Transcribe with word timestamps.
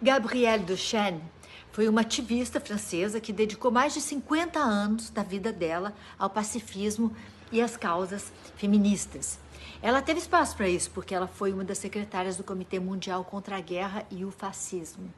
Gabrielle 0.00 0.62
Duchesne 0.62 1.22
foi 1.72 1.88
uma 1.88 2.02
ativista 2.02 2.60
francesa 2.60 3.18
que 3.18 3.32
dedicou 3.32 3.70
mais 3.70 3.94
de 3.94 4.02
50 4.02 4.58
anos 4.58 5.08
da 5.08 5.22
vida 5.22 5.50
dela 5.50 5.94
ao 6.18 6.28
pacifismo 6.28 7.14
e 7.50 7.62
às 7.62 7.78
causas 7.78 8.30
feministas. 8.56 9.38
Ela 9.80 10.02
teve 10.02 10.20
espaço 10.20 10.54
para 10.54 10.68
isso 10.68 10.90
porque 10.90 11.14
ela 11.14 11.26
foi 11.26 11.50
uma 11.50 11.64
das 11.64 11.78
secretárias 11.78 12.36
do 12.36 12.44
Comitê 12.44 12.78
Mundial 12.78 13.24
contra 13.24 13.56
a 13.56 13.60
Guerra 13.60 14.06
e 14.10 14.22
o 14.22 14.30
Fascismo. 14.30 15.10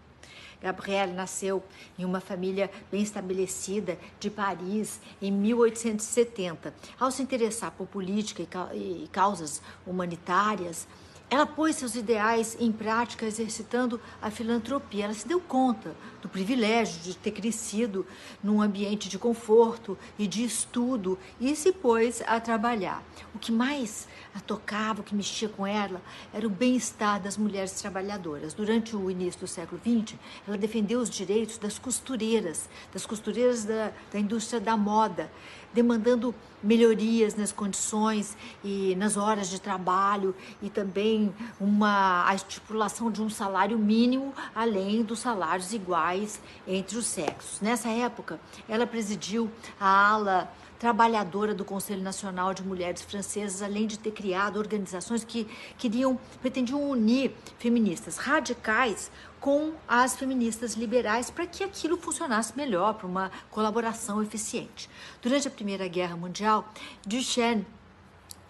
Gabrielle 0.63 1.13
nasceu 1.13 1.63
em 1.99 2.05
uma 2.05 2.21
família 2.21 2.71
bem 2.91 3.03
estabelecida 3.03 3.99
de 4.21 4.31
Paris 4.31 5.01
em 5.21 5.33
1870. 5.33 6.73
Ao 6.99 7.11
se 7.11 7.23
interessar 7.23 7.73
por 7.73 7.87
política 7.87 8.43
e 8.75 9.09
causas 9.13 9.61
humanitárias, 9.87 10.87
ela 11.31 11.45
pôs 11.45 11.77
seus 11.77 11.95
ideais 11.95 12.57
em 12.59 12.73
prática 12.73 13.27
exercitando 13.27 14.01
a 14.21 14.31
filantropia. 14.31 15.05
Ela 15.05 15.15
se 15.15 15.29
deu 15.29 15.41
conta 15.41 15.95
do 16.23 16.29
privilégio 16.29 17.01
de 17.03 17.15
ter 17.15 17.33
crescido 17.33 18.07
num 18.43 18.63
ambiente 18.63 19.09
de 19.09 19.19
conforto 19.19 19.97
e 20.19 20.27
de 20.27 20.43
estudo 20.43 21.19
e 21.39 21.55
se 21.55 21.71
pôs 21.71 22.23
a 22.27 22.41
trabalhar. 22.41 23.03
O 23.35 23.39
que 23.39 23.53
mais 23.53 24.09
a 24.35 24.41
tocava, 24.41 25.01
o 25.01 25.05
que 25.05 25.15
mexia 25.15 25.49
com 25.49 25.67
ela, 25.67 26.01
era 26.33 26.47
o 26.47 26.51
bem-estar 26.51 27.21
das 27.21 27.37
mulheres 27.37 27.73
trabalhadoras. 27.73 28.55
Durante 28.55 28.97
o 28.97 29.11
início 29.11 29.41
do 29.41 29.47
século 29.47 29.81
XX, 29.81 30.19
ela 30.47 30.57
defendeu 30.57 31.01
os 31.01 31.11
direitos 31.11 31.59
das 31.59 31.79
costureiras, 31.79 32.69
das 32.93 33.05
costureiras 33.05 33.65
da, 33.65 33.93
da 34.11 34.19
indústria 34.19 34.61
da 34.61 34.77
moda, 34.77 35.31
demandando 35.75 36.35
melhorias 36.63 37.37
nas 37.37 37.53
condições 37.53 38.37
e 38.65 38.95
nas 38.97 39.17
horas 39.17 39.49
de 39.49 39.61
trabalho 39.61 40.35
e 40.61 40.69
também 40.69 41.18
uma 41.61 42.29
a 42.29 42.35
estipulação 42.35 43.11
de 43.11 43.23
um 43.23 43.31
salário 43.31 43.79
mínimo 43.79 44.33
além 44.55 45.03
dos 45.03 45.21
salários 45.21 45.73
iguais 45.73 46.41
entre 46.67 46.99
os 46.99 47.07
sexos. 47.07 47.61
Nessa 47.61 47.89
época, 47.89 48.41
ela 48.69 48.87
presidiu 48.87 49.51
a 49.81 50.11
ala 50.11 50.53
trabalhadora 50.79 51.55
do 51.55 51.65
Conselho 51.65 52.03
Nacional 52.03 52.55
de 52.55 52.63
Mulheres 52.63 53.03
Francesas, 53.03 53.63
além 53.63 53.87
de 53.87 53.99
ter 53.99 54.13
criado 54.13 54.59
organizações 54.59 55.25
que 55.25 55.47
queriam, 55.77 56.19
pretendiam 56.41 56.89
unir 56.89 57.35
feministas 57.59 58.17
radicais 58.17 59.11
com 59.41 59.73
as 59.87 60.17
feministas 60.17 60.75
liberais 60.75 61.31
para 61.31 61.47
que 61.47 61.65
aquilo 61.65 61.97
funcionasse 61.97 62.57
melhor, 62.57 62.95
para 62.95 63.07
uma 63.07 63.31
colaboração 63.51 64.23
eficiente. 64.23 64.89
Durante 65.21 65.49
a 65.49 65.51
Primeira 65.51 65.87
Guerra 65.89 66.17
Mundial, 66.17 66.73
Duchenne 67.05 67.67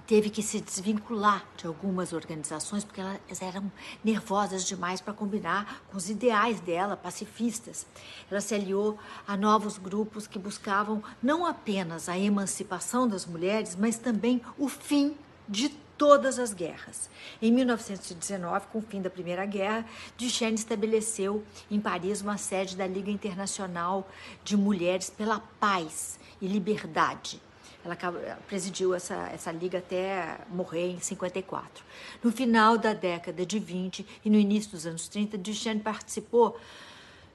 teve 0.09 0.31
que 0.31 0.42
se 0.42 0.59
desvincular 0.62 1.45
de 1.55 1.67
algumas 1.67 2.14
organizações 2.14 2.83
porque 2.83 2.98
elas 2.98 3.42
eram 3.42 3.70
nervosas 4.03 4.64
demais 4.64 5.03
para 5.03 5.12
combinar 5.12 5.83
com 5.91 5.98
os 5.98 6.09
ideais 6.09 6.61
dela, 6.61 6.97
pacifistas. 6.97 7.87
Ela 8.31 8.41
se 8.41 8.55
aliou 8.55 8.98
a 9.27 9.36
novos 9.36 9.77
grupos 9.77 10.27
que 10.27 10.39
buscavam 10.39 11.03
não 11.23 11.45
apenas 11.45 12.09
a 12.09 12.19
emancipação 12.19 13.06
das 13.06 13.27
mulheres, 13.27 13.77
mas 13.77 13.98
também 13.98 14.41
o 14.56 14.67
fim 14.67 15.14
de 15.47 15.69
todas 15.98 16.39
as 16.39 16.55
guerras. 16.55 17.11
Em 17.42 17.53
1919, 17.53 18.67
com 18.69 18.79
o 18.79 18.83
fim 18.83 19.03
da 19.03 19.11
Primeira 19.11 19.45
Guerra, 19.45 19.84
Duchenne 20.17 20.55
estabeleceu 20.55 21.45
em 21.70 21.79
Paris 21.79 22.23
uma 22.23 22.39
sede 22.39 22.79
da 22.79 22.86
Liga 22.86 23.11
Internacional 23.11 24.09
de 24.42 24.56
Mulheres 24.56 25.11
pela 25.11 25.39
Paz 25.61 26.19
e 26.41 26.48
Liberdade 26.48 27.42
ela 27.89 28.39
presidiu 28.47 28.94
essa, 28.94 29.14
essa 29.33 29.50
liga 29.50 29.78
até 29.78 30.39
morrer 30.50 30.92
em 30.92 31.00
54. 31.00 31.84
No 32.22 32.30
final 32.30 32.77
da 32.77 32.92
década 32.92 33.47
de 33.47 33.58
20 33.58 34.06
e 34.25 34.30
no 34.30 34.36
início 34.36 34.70
dos 34.72 34.86
anos 34.86 35.08
30, 35.08 35.39
Duchenne 35.39 35.80
participou 35.80 36.58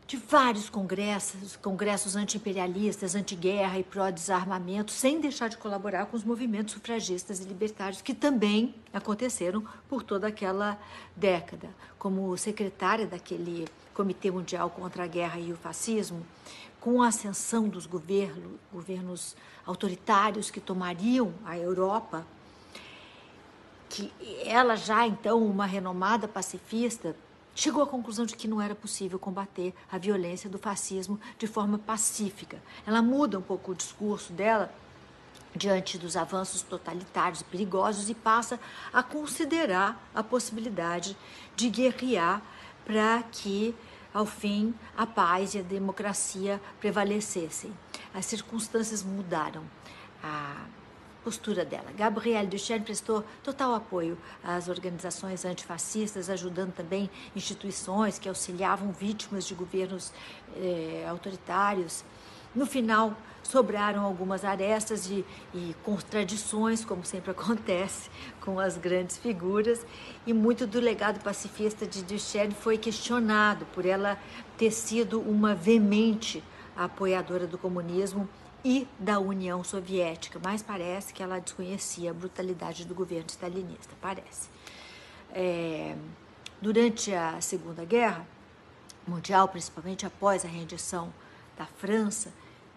de 0.06 0.18
vários 0.18 0.70
congressos, 0.70 1.56
congressos 1.56 2.16
anti-imperialistas, 2.16 3.16
anti-guerra 3.16 3.80
e 3.80 3.84
pró-desarmamento, 3.84 4.92
sem 4.92 5.20
deixar 5.20 5.48
de 5.48 5.58
colaborar 5.58 6.06
com 6.06 6.18
os 6.18 6.23
movimentos 6.23 6.73
sufragistas 6.73 7.39
e 7.39 7.45
libertários 7.45 8.02
que 8.02 8.14
também 8.14 8.76
aconteceram 8.94 9.64
por 9.88 10.04
toda 10.04 10.27
aquela 10.27 10.77
década. 11.16 11.70
Como 11.98 12.38
secretária 12.38 13.08
daquele 13.08 13.66
Comitê 13.94 14.30
Mundial 14.30 14.70
contra 14.70 15.06
a 15.06 15.08
Guerra 15.08 15.39
e 15.39 15.54
o 15.54 15.58
Fascismo, 15.58 16.26
com 16.83 17.02
a 17.02 17.08
ascensão 17.08 17.70
dos 17.70 17.86
governos, 17.86 18.60
governos 18.70 19.38
autoritários 19.66 20.52
que 20.52 20.60
tomariam 20.60 21.33
a 21.45 21.58
Europa, 21.58 22.27
que 23.88 24.11
ela 24.44 24.76
já 24.76 25.08
então 25.08 25.45
uma 25.45 25.66
renomada 25.66 26.27
pacifista 26.27 27.16
chegou 27.55 27.82
à 27.82 27.88
conclusão 27.88 28.26
de 28.26 28.36
que 28.36 28.49
não 28.49 28.61
era 28.61 28.76
possível 28.76 29.17
combater 29.17 29.73
a 29.89 29.98
violência 29.98 30.49
do 30.49 30.58
fascismo 30.58 31.17
de 31.39 31.48
forma 31.48 31.80
pacífica. 31.80 32.61
Ela 32.86 33.02
muda 33.02 33.39
um 33.39 33.42
pouco 33.42 33.71
o 33.71 33.76
discurso 33.76 34.33
dela 34.33 34.70
diante 35.55 35.98
dos 35.98 36.17
avanços 36.17 36.64
totalitários 36.64 37.39
e 37.39 37.45
perigosos 37.45 38.10
e 38.10 38.14
passa 38.14 38.60
a 38.92 39.02
considerar 39.02 40.05
a 40.14 40.21
possibilidade 40.21 41.15
de 41.55 41.70
guerrear 41.70 42.42
para 42.83 43.23
que 43.32 43.73
ao 44.14 44.26
fim, 44.26 44.74
a 44.96 45.06
paz 45.06 45.56
e 45.56 45.60
a 45.60 45.62
democracia 45.62 46.62
prevalecessem. 46.80 47.74
As 48.14 48.26
circunstâncias 48.26 49.02
mudaram. 49.04 49.64
A 50.24 50.66
postura 51.24 51.64
dela. 51.64 51.92
Gabrielle 51.96 52.48
Duchenne 52.48 52.84
prestou 52.84 53.24
total 53.42 53.74
apoio 53.74 54.18
às 54.44 54.68
organizações 54.68 55.46
antifascistas, 55.46 56.30
ajudando 56.30 56.74
também 56.74 57.10
instituições 57.36 58.20
que 58.20 58.28
auxiliavam 58.28 58.92
vítimas 58.92 59.46
de 59.46 59.56
governos 59.56 60.12
eh, 60.58 61.06
autoritários. 61.10 62.04
No 62.55 62.65
final, 62.65 63.15
sobraram 63.43 64.03
algumas 64.03 64.45
arestas 64.45 65.09
e, 65.09 65.25
e 65.53 65.75
contradições, 65.83 66.86
como 66.86 67.03
sempre 67.03 67.31
acontece 67.31 68.09
com 68.41 68.59
as 68.59 68.77
grandes 68.77 69.17
figuras, 69.17 69.86
e 70.25 70.33
muito 70.33 70.65
do 70.65 70.80
legado 70.80 71.21
pacifista 71.23 71.86
de 71.86 72.03
Duchenne 72.03 72.53
foi 72.53 72.77
questionado 72.77 73.65
por 73.73 73.86
ela 73.86 74.17
ter 74.58 74.71
sido 74.71 75.19
uma 75.19 75.53
veemente 75.53 76.43
apoiadora 76.75 77.45
do 77.45 77.58
comunismo 77.58 78.27
e 78.65 78.87
da 78.97 79.20
União 79.20 79.61
Soviética, 79.64 80.39
mas 80.41 80.64
parece 80.64 81.14
que 81.14 81.21
ela 81.21 81.39
desconhecia 81.39 82.11
a 82.11 82.14
brutalidade 82.14 82.85
do 82.85 82.95
governo 82.95 83.30
stalinista, 83.30 83.93
parece. 84.02 84.49
É, 85.33 85.95
durante 86.61 87.14
a 87.14 87.41
Segunda 87.41 87.83
Guerra 87.83 88.25
Mundial, 89.05 89.49
principalmente 89.49 90.05
após 90.05 90.45
a 90.45 90.47
rendição 90.47 91.14
da 91.58 91.65
França, 91.65 92.31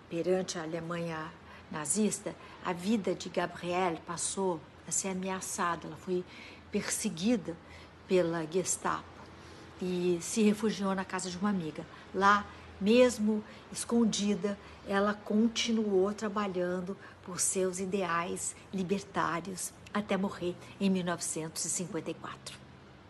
perante 0.08 0.58
a 0.58 0.62
Alemanha 0.62 1.32
nazista, 1.70 2.34
a 2.64 2.72
vida 2.72 3.14
de 3.14 3.28
Gabrielle 3.28 4.00
passou 4.06 4.60
a 4.86 4.90
ser 4.90 5.08
ameaçada. 5.08 5.86
Ela 5.86 5.96
foi 5.96 6.24
perseguida 6.70 7.56
pela 8.06 8.46
Gestapo 8.46 9.04
e 9.80 10.18
se 10.20 10.42
refugiou 10.42 10.94
na 10.94 11.04
casa 11.04 11.30
de 11.30 11.36
uma 11.36 11.50
amiga. 11.50 11.84
Lá, 12.14 12.46
mesmo 12.80 13.42
escondida, 13.72 14.58
ela 14.86 15.14
continuou 15.14 16.12
trabalhando 16.12 16.96
por 17.24 17.40
seus 17.40 17.80
ideais 17.80 18.54
libertários 18.72 19.72
até 19.92 20.16
morrer 20.16 20.54
em 20.80 20.88
1954. 20.88 22.65